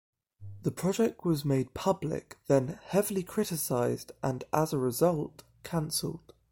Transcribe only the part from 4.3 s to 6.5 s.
as a result, cancelled.